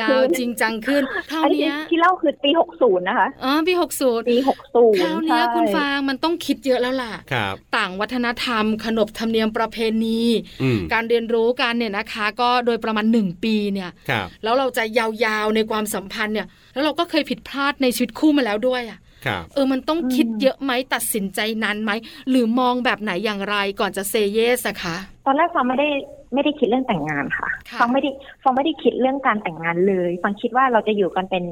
[0.00, 7.12] ยาวๆจริงจังขึ้นคราวนี้ที่เล่าคือปีหกศูนย์นะคะอ๋อปีหกศูนย์ปีหกศูนย์คราวนี้คุณฟางมันต้องคิดเยอะแล้วล่ะ
[7.76, 10.20] ต่างวัฒนธรรม ขนบธรรมเนียมประเพณี
[10.92, 13.90] การเรียนรู้กันเนี่ยนะคะ ก็โดยประมาณหนึ่งปีเนี่ย
[14.44, 18.98] แล้วเราจะยาวๆ ในความความสัมพันธ์เนี่ย แล้วเราก็เคยผิดพลาดในชีวิตคู่มาแล้วด้วยอะ
[19.54, 21.90] เออมันต้องคิดเยอะไหมตัดสินใจนานไหม
[22.30, 25.88] หรือมองแบบไหนอย่างไรก่อนจะ say ye s อะคะตอนแรกฟางไม่ได้
[26.34, 27.48] ไม่ได้คิดเรื่องแต่งงานค่ะ
[27.80, 28.10] ฟางไม่ได้
[28.42, 31.44] ฟางไม่ได้คิดเรื่องการแต่งงานเลยฟางคิดว่าเราจะอยู่กันเป็น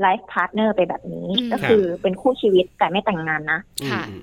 [0.00, 3.60] life partner ไปแบบนี้ ก็คือเป็นคู่ชีวิตแต่ไม่แต่งงานนะ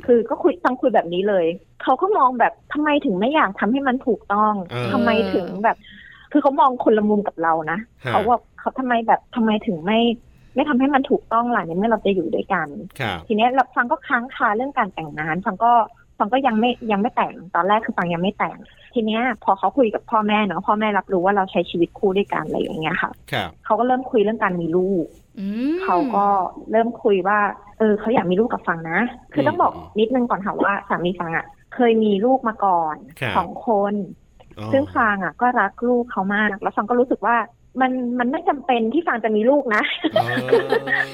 [0.05, 1.45] คือก็คุยฟางคุยแบบนี้เลย
[1.83, 4.53] เขาก็มองแบบทำไมถึงไม่อยากทำให้มันถูกต้อง
[4.93, 5.77] ทำไมถึงแบบ
[6.35, 9.99] คือเขามองคนละมุมกับเรานะเขาว่าเขาทำไมแบบทำไมถึงไม่
[10.55, 12.67] ไม่ทำให้มันถูกต้องล่ะในเมื่อเราจะอยู่ด้วยกัน
[13.27, 15.71] ทีนี้เราฟังก็ค้างคาเรื่องการแต่งงานฟังก็
[16.17, 18.57] ฟังก็ยังไม่ยังไม่แต่งตอนแรกคือฟังยังไม่แต่ง
[18.93, 23.11] ทีเนี้ย พอเขาคุยกับพ่อแม่เนาะพ่อแม่รับรู้ว่าเราใช้ชีวิตคู่ด้วยกันอะไรอย่างเงี้ยค่ะ
[23.65, 25.05] เขาก็เริ่มคุยเรื่องการมีลูก
[25.83, 26.25] เขาก็
[26.71, 27.39] เริ่มคุยว่า
[27.79, 28.99] เออเขาอยากมีลูกกับฟังนะ
[29.33, 31.45] คือต้องบอกนิดนึงก่อนค่ะว่าสามีฟังอะ
[31.75, 32.95] เคยมีลูกมาก่อน
[33.37, 33.93] สองคน
[34.73, 37.35] ซึ่งฟังอะ ก็รักลูกเขามาก แล้วฟังก็รู้สึกว่า
[37.81, 39.83] มันมันไม่จำเป็นที่ฟางจะมีลูกนะ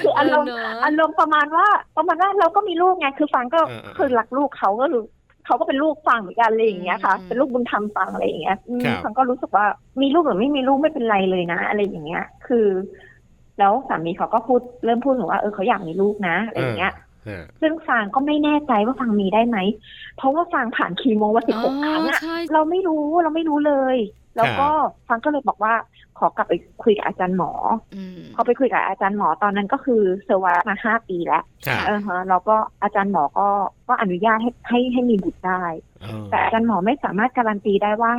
[0.02, 3.60] คืออารมณ์อารมณ์ประมาณว่าประมาณว่าเราก็มีลูกไงคือฟางก็
[3.96, 5.04] คือรักลูกเขาก็รู้
[5.46, 8.56] เขาก็เป็นลูกฟังเหมือนกันอะไรอย่างเงี้ยค่ะ เป็นลูกบุญธรรมฟังอะไรอย่างเงี้ย
[9.04, 9.66] ฟังก็รู้สึกว่า
[10.00, 12.66] มีลูกหรือไม่มีลูกไม่เป็นไรเลยนะ อะไรอย่างเงี้ย คือ
[13.58, 16.92] แล้วสามีเขาก็พูดเริ่มพูดถึงว่าเออเขาอยากมีลูกนะอะไรอย่างเงี้ย
[17.60, 19.58] ซึ่งฟางก็ไม่แน่ใจว่าฟางมีได้ไหม
[20.16, 22.20] เพราะว่าฟางผ่านคีโมว่าสิบหกครั้งอะ
[22.52, 23.96] เราไม่รู้เราไม่รู้เลย
[24.36, 24.68] แล้วก็
[25.08, 25.74] ฟังก็เลยบอกว่า
[26.18, 27.52] ขอกลับไปคุยกับอาจารย์หมอ
[28.34, 31.42] พอไปคุยกับอาจารย์หมอตอนนั้นก็คือเซอร์วามาห้าปีแล้ว
[31.86, 33.48] เออฮะเราก็อาจารย์หมอก็
[33.88, 35.62] ก็อนุญาตให้ให้ให้มีบุตรได้
[36.30, 38.14] แต่อาจารย์หมอไม่สามารถการันตีได้ว่า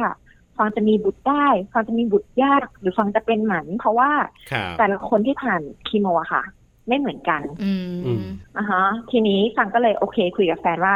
[0.57, 4.11] ฟังจะมีบุตรได้ฟังจะมีบุตรยากหรือฟังจะเป็นหมัน เพราะว่า
[4.77, 6.43] แต่ละคนที่ผ่านคีโมอะค่ะ
[6.87, 7.41] ไม่เหมือนกัน
[8.57, 10.95] อ่าฮะ ทีนี้ฟังก็เลยโอเค คุยกับแฟนว่า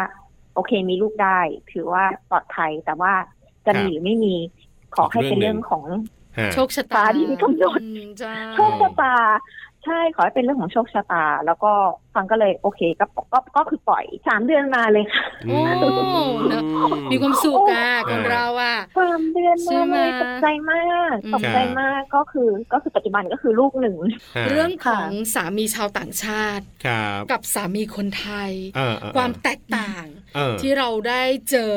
[0.56, 1.40] โอเคมีลูกได้
[1.72, 3.14] ถือว่าปลอดภัยแต่ว่า
[3.66, 4.36] จะมีหรือไม่มี
[4.96, 5.84] ขอให้เป็นเรื่องของ
[6.54, 7.82] โชคชะตาฟ้าที่กำหนด
[8.22, 9.14] จ้าโชคชะตา
[9.86, 11.72] ใช่ขอให้เป็นเรื่องของโชคชะตา แล้วก็
[12.16, 15.60] ฟังก็เลยโอเคก็ก็ก็คือปล่อยสามเดือนมาเลยค่ะโอ้
[16.50, 16.64] เนอะ
[17.12, 23.98] มีความสุขอะคนเราอะสาม เดือนใช่มาไหมเลยตกใจมากอืมตกใจมากก็คือก็คือปัจจุบันก็คือลูกหนึ่ง
[24.50, 31.74] เรื่องขค่ะองสามีชาวต่างชาติครับกับสามีคนไทยเออเออความแตกต่างเออที่เราได้เจอ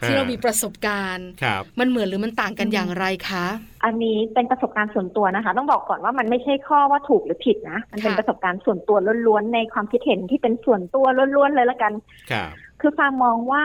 [0.00, 3.46] ฮะที่เรามีประสบการณ์ครับมันเหมือนหรือมันต่างกันอย่างไรคะ
[3.84, 11.92] อันนี้เป็นประสบการณ์ส่วนตัวนะคะ ต้องบอกก่อนว่ามันไม่ใช่ข้อว่าถูกหรือผิดนะ มันเป็นค่ะประสบการณ์ส่วนตัวล้วนๆในความคิดเห็นที่เป็นส่วนตัวล้วนๆเลยละกัน
[12.32, 13.64] ครับคือฟางมองว่า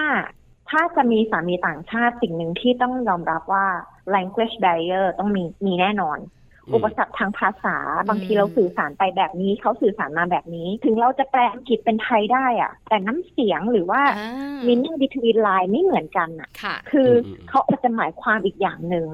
[0.70, 3.66] ถ้าจะมีสามีต่างชาติสิ่งหนึ่งที่ต้องยอมรับว่า
[4.16, 6.20] language barrier ต้องมีมีแน่นอน
[6.74, 7.78] อุปสรรคทางภาษา
[8.10, 19.10] บางทีเราสื่อสารไปแบบนี้เขาสื่อสารมาแบบนี้ ถึงเราจะแปลอังกฤษเป็นไทยได้อะแต่น้ำเสียงหรือว่าอ่า meaning between line ไม่เหมือนกันอะค่ะคืออเขาอาจจะหมายความอีกอย่างหนึ่ง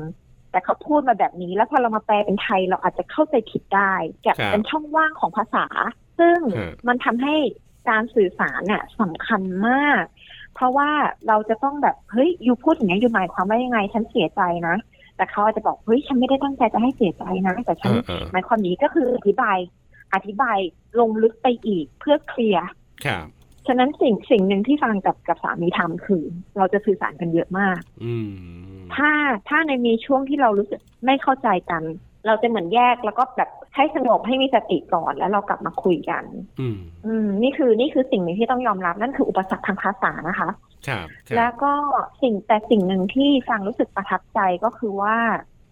[0.52, 5.66] แต่เขาพูดมาแบบนี้แล้วพอเรามาแปลเป็นไทยเราอาจจะเข้าใจผิดได้แกบครับเป็นช่องว่างของภาษา
[6.20, 7.36] ซึ่งฮะมันทำให้
[7.90, 10.04] การสื่อสารเนี่ยสำคัญมาก
[10.60, 10.90] เพราะว่า
[11.28, 14.76] เราจะต้องแบบเฮ้ยยูพูดอย่างนี้ยยูหมายความว่ายังไงฉันเสียใจนะ
[15.18, 19.58] แต่เขาอาจจะบอกเฮ้ยฉันไม่ได้ตั้งใจจะให้เสียใจนะแต่ฉันเออเออหมายความนี้ก็คืออธิบาย
[20.14, 20.58] อธิบาย
[21.00, 22.68] ลงลึกไปอีกเพื่อเคลียร์
[23.06, 23.26] ครับ
[23.68, 26.24] ฉะนั้นสิ่งสิ่งหนึ่งที่ฟังกับกับสามีทำคือ
[26.58, 28.30] เราจะสื่อสารกันเยอะมากอืม
[28.96, 29.12] ถ้า
[29.50, 31.84] ถ้าในมีช่วงที่เรารู้สึกไม่เข้าใจกัน
[32.26, 36.24] เราจะเหมือนแยกแล้วก็แบบให้สงบให้มีสติก่อนแล้วเรากลับมาคุยกัน
[36.60, 40.50] อืม อืม นี่คือนี่คือสิ่งหนึ่งที่ต้องยอมรับนั่นคืออุปสรรคทางภาษานะคะ
[40.88, 41.74] ครับครับแล้วก็
[42.22, 45.16] สิ่งแต่สิ่งหนึ่งที่ฟังรู้สึกประทับใจก็คือว่า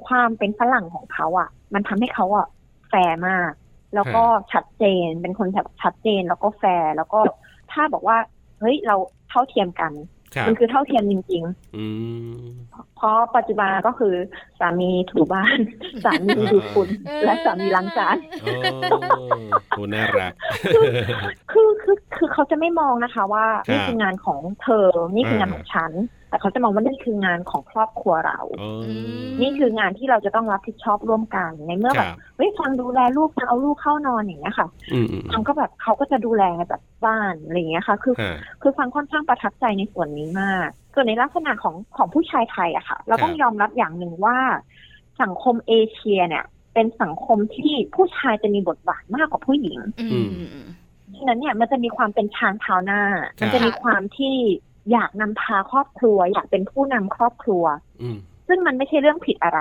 [0.08, 2.48] ความเป็นฝรั่งของเขาอะ มันทำให้เขาอะ
[2.90, 3.52] แฟร์มาก
[3.96, 7.20] แล้วก็ชัดเจนเป็นคนแบบชัดเจนแล้วก็แฟร์แล้วก็
[7.72, 8.18] ถ้าบอกว่า
[8.60, 8.96] เฮ้ยเรา
[9.30, 10.17] เท่าเทียมกันครับ
[10.48, 11.86] มันคือเท่าเทียมจริงๆอื
[12.38, 12.42] ม
[12.98, 14.14] เพราะปัจจุบันก็คือ
[14.60, 15.58] สามีถูบ้าน
[16.04, 18.98] สามีดูดฝุ่นเออและสามีล้างจานโอ้
[19.70, 20.32] โหน่ารัก
[21.52, 25.92] คือคือคือเขาจะไม่มองนะคะ ว่าครับนี่คืองานของเธอนี่คืองานอ่าของฉัน
[26.38, 28.70] แต่เขาจะมองว่านี่คืองานของครอบครัวเราโอ้
[29.42, 44.38] นี่คืองานที่เราจะต้องรับผิดชอบร่วมกัน ในเมื่อคแบรับบเฮ้ยฟังดูแลลูกฟังเอาลูกเข้านอนอย่างเงี้ยค่ะอืมอืมฟังก็แบบเขาก็จะดูแลแบบบ้านอะไรอย่างเงี้ยค่ะ คือฮะคือฟังค่อนข้างประทับใจในส่วนนี้มาก ส่วนในลักษณะของของผู้ชายไทยอะค่ะ เราต้องครับยอมรับอย่างหนึ่งว่า
[45.22, 50.30] สังคมเอเชียเนี่ย เป็นสังคมที่ผู้ชายจะมีบทบาทมากกว่าผู้หญิงอืม
[51.18, 53.02] ฉะนั้นเนี่ยมันจะมีความเป็นชางเท้าหน้า
[53.40, 54.36] ครับมันจะมีความที่
[54.92, 57.64] อยากนำพาครอบครัว อยากเป็นผู้นำครอบครัว
[58.02, 59.60] อืมซึ่งมันไม่ใช่เรื่องผิดอะไร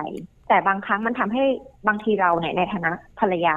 [0.48, 1.44] แต่บางครั้งมันทำให้
[1.88, 3.56] บางทีเราเนี่ยในฐานะภรรยา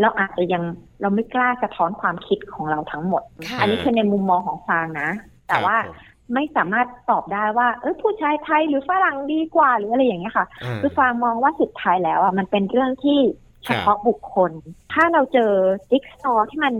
[0.00, 0.62] เราอาจจะยัง
[1.00, 5.08] เราไม่กล้าสะท้อนความคิดของเราทั้งหมดค่ะอันนี้คือในมุมมองของฟางนะ
[5.48, 13.20] แต่ว่าครับผมไม่สามารถตอบได้ว่า เออผู้ชายไทยหรือฝรั่งดีกว่าหรืออะไรอย่างเงี้ยค่ะอ่าคือฟางมองว่าสุดท้ายแล้วอะมันเป็นเรื่องที่
[13.64, 14.52] เฉพาะบุคคล
[14.92, 15.52] ถ้าเราเจอ
[15.90, 16.74] จิ๊กซอว์ที่มัน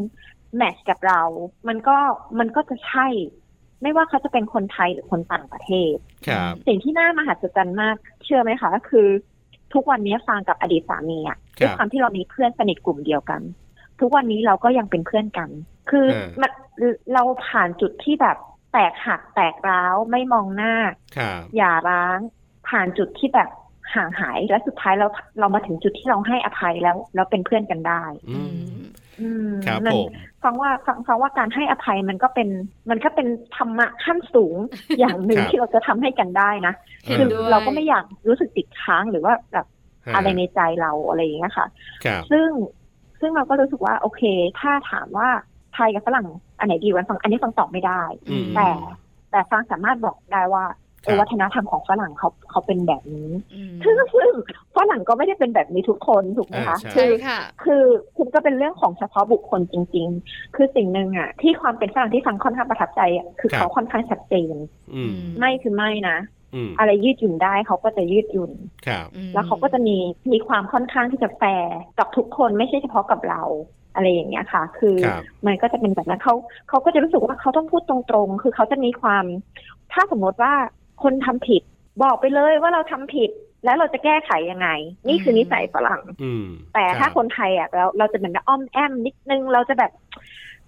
[0.57, 1.23] แมทช์กับเรา
[1.69, 1.97] มันก็
[2.39, 3.07] มันก็จะใช่
[3.83, 5.95] ไม่ว่าเขาจะเป็นคนไทยหรือคนต่างประเทศ
[6.27, 9.09] ครับสิ่งที่น่ามหัศจรรย์มาก เชื่อไหมคะคือ
[9.75, 13.41] ทุกวันนี้ฟางกับอดีตสามีอะครับด้วยความที่เรามีเพื่อนสนิทกลุ่มเดียวกัน
[14.01, 15.51] ทุกวันนี้เราก็ยังเป็นเพื่อนกัน
[15.91, 16.51] คือเออมัน
[17.15, 18.37] เราผ่านจุดที่แบบ
[18.73, 20.75] แตกหักแตกร้าวไม่มองหน้า
[21.17, 22.19] ครับอย่าร้าง
[22.69, 23.49] ผ่านจุดที่แบบ
[23.95, 28.88] ห่างหายและสุดท้ายเราเรามาถึงจุดที่เราให้อภัยแล้ว แล้วเป็นเพื่อนกันได้อือืมมอืม
[29.67, 30.13] ครับนั่นผม
[30.45, 32.49] ฟังว่าฟังฟังว่าการให้อภัยมันก็เป็น
[32.91, 33.27] มันก็เป็น
[33.57, 34.57] ธรรมะขั้นสูง
[34.99, 39.67] อย่างหนึ่งครับที่เราจะทำให้กันได้นะเห็นคือด้วยเราก็ไม่อยากรู้สึกติดค้างหรือว่าแบบ
[40.07, 41.67] ฮะอะไรในใจเราอะไรอย่างเงี้ยค่ะ
[42.05, 42.49] ครับซึ่ง
[43.21, 44.23] ซึ่งเราก็รู้สึกว่าโอเค
[44.61, 45.29] ถ้าถามว่า
[45.75, 46.27] ไทยกับฝรั่ง
[46.59, 48.69] อันไหนดีกวันฟังอันนี้ฟังตอบไม่ได้อืมแต่
[49.31, 50.88] แต่ฟังสามารถบอกได้ว่าเออครับ
[51.21, 54.33] วัฒนธรรมของฝรั่งเขาเขาเป็นแบบนี้อืมซึ่งซึ่ง
[54.77, 57.83] ฝรั่งก็ไม่ได้เป็นแบบนี้ทุกคนถูกไหมคะอ่าใช่ใช่ค่ะคือ
[58.17, 64.55] คุณก็เป็นเรื่องของเฉพาะบุคคลจริง ๆ คือสิ่งหนึ่งอะ ที่ความเป็นฝรั่งที่ฟังค่อนข้างประทับใจอะคือครับเขาค่อนข้างชัดเจน
[64.95, 66.19] อืมไม่คือไม่นะ
[66.55, 68.53] อืมอะไรยืดหยุ่นได้เขาก็จะยืดหยุ่น
[68.87, 69.97] ครับแล้วเขาก็จะมี
[70.33, 73.43] มีความค่อนข้างที่จะแฟร์กับทุกคนไม่ใช่เฉพาะกับเรา
[73.95, 76.35] อะไรอย่างเงี้ยค่ะ คือครับมันก็จะเป็นแบบนั้นเขา
[76.69, 79.25] เขาก็จะรู้สึกว่าเขาต้องพูดตรงๆ คือเขาจะมีความ
[79.93, 80.55] ถ้าสมมติว่า
[81.03, 81.63] คนทำผิด
[82.03, 83.31] บอกไปเลยว่าเราทำผิด
[83.65, 84.69] แล้วเราจะแก้ไขยังไง
[85.09, 89.93] นี่คือนิสัยฝรั่งอืมแต่ถ้ารับคนไทยอะเราเราจะเหมือนอ้อมแอมนิดนึงเราจะแบบ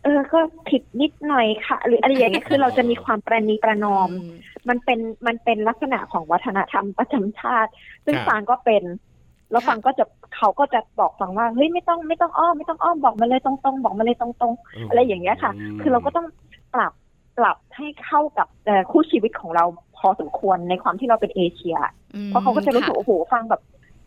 [0.02, 0.38] เออก็
[0.68, 4.08] ผิดนิดหน่อยค่ะ หรืออะไรอย่างเงี้ยคือเราจะมีความประนีประนอม
[4.68, 7.70] มันเป็นมันเป็นลักษณะของวัฒนธรรมประจำชาติ
[8.04, 8.82] ซึ่งครับฟังก็เป็น
[9.50, 10.04] แล้วฟังก็จะ
[10.36, 16.26] เขาก็จะบอกฟังว่าเฮ้ยไม่ต้องไม่ต้องอ้อมไม่ต้องอ้อมบอกมาเลยตรงๆบอกมาเลยตรงๆอะไรอย่างเงี้ยค่ะ คือเราก็ต้อง
[16.74, 16.92] ปรับ
[17.40, 18.46] ปรับให้เข้ากับ
[18.90, 19.64] คู่ชีวิตของเรา
[19.98, 21.76] พอสมควรในความที่เราเป็นเอเชีย
[22.26, 23.62] เพราะเขาก็จะรู้สึกโอ้โหฟังแบบ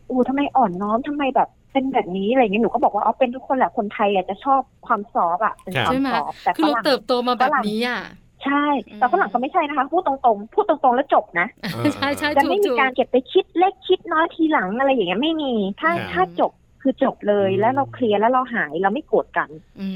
[0.08, 8.00] อู้ทำไมอ่อนน้อมทำไมแบบเป็นแบบนี้อะไรเงี้ยหนูก็บอกว่าเอาเป็นทุกคนแหละคนไทยอะจะชอบความซอฟอะเป็นความซอฟแต่คือเราเติบโตมาแบบนี้อะ
[8.44, 8.66] ใช่
[8.98, 11.46] แต่ฝรั่งก็ไม่ใช่นะคะ พูดตรงๆ พูดตรงๆ แล้วจบนะ
[11.94, 16.52] ใช่ใช่จะไม่มีการเก็บไปคิดเล็กคิดน้อยทีหลังอะไรอย่างเงี้ยไม่มี ถ้าถ้าจบ
[16.86, 19.48] คือจบเลยแล้วเรา clear แล้วเราหายเราไม่โกรธกัน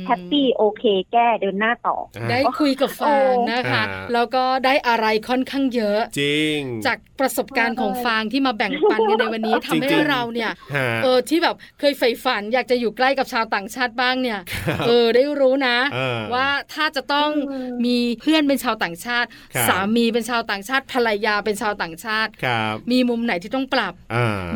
[0.06, 1.96] happy โอเค ก็เดินหน้าต่อ
[2.30, 3.82] ได้คุยกับฟางนะคะ
[4.14, 10.50] แล้วก็ได้อะไรค่อนข้างเยอะ จริง จากประสบการณ์ของฟางที่มาแบ่งปันกันในวันนี้ทำให้เราเนี่ย
[11.02, 14.40] เออที่แบบเคยใฝ่ฝันอยากจะอยู่ใกล้กับชาวต่างชาติบ้างเนี่ย
[14.86, 15.76] เออได้รู้นะ
[16.34, 17.30] ว่าถ้าจะต้อง
[17.84, 19.28] มีเพื่อนเป็นชาวต่างชาติ
[19.68, 22.30] สามีเป็นชาวต่างชาติภรรยาเป็นชาวต่างชาติ
[22.92, 23.94] มีมุมไหนที่ต้องปรับ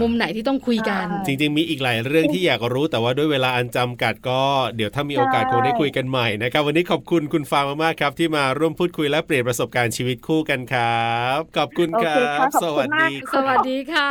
[0.00, 4.42] มุมไหนที่ต้องคุยกัน จริง ๆ มีอีกหลายเรื่องที่อยากรู้แต่ว่าด้วยเวลาอันจำกัดก็
[4.76, 14.10] เดี๋ยวถ้ามีโอกาสคงได้คุยกันใหม่นะครับวันนี้ขอบคุณคุณฟางมากๆครับ ที่มาร่วมพูดคุยและเปลี่ยนประสบการณ์ชีวิตคู่กันครับขอบคุณครับสวัสดีสวัสดีค่ะ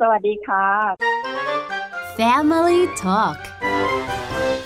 [0.00, 0.66] สวัสดีค่ะ
[2.18, 3.38] Family Talk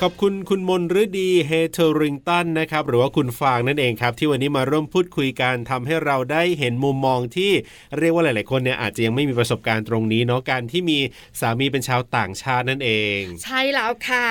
[0.05, 7.53] ขอบคุณคุณมนฤดีเฮเทอริงตันนะครับหรือว่าคุณฟางนั่นเองครับที่วันนี้มาร่วมพูดคุยกันทำให้เราได้เห็นมุมมองที่
[7.99, 10.99] เรียกว่าหลาย ๆ คนเนี่ยอาจจะยังไม่มีประสบการณ์ตรงนี้เนาะการที่มี
[11.41, 14.27] สามีเป็นชาวต่างชาตินั่นเอง ใช่แล้วค่ะ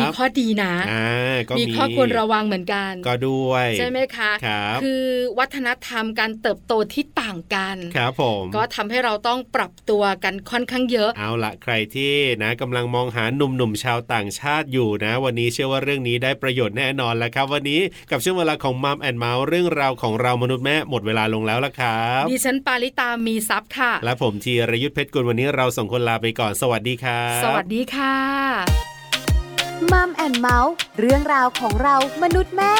[0.00, 0.74] มีข้อดีนะ
[1.58, 4.48] มีข้อควรระวังเหมือนกัน ก็ด้วยใช่ไหมคะค
[4.82, 5.04] คือ
[5.38, 28.16] วัฒนธรรมการเติบโตที่ต่างกันครับผมก็ทำให้เราต้องปรับตัวกันค่อนข้างเยอะ เอาละใครที่นะกำลังมองหาหนุ่มๆชาวต่างชาติอยู่นะวันนี้เชื่อว่าเรื่องนี้ได้ประโยชน์แน่นอนแล้วครับ วันนี้กับช่วงเวลาของมัมแอนเมาส์เรื่องราวของเรามนุษย์แม่หมดเวลาลงแล้วละครับดิฉันปาริตามีซัพ์ค่ะ และผมทีรยุทธเพชรกุลวันนี้เราส่งคนลาไปก่อนสวัสดีครับสวัสดีค่ะ
[29.92, 32.74] มัมแอนเมาส์เรื่องราวของเรามนุษย์แม่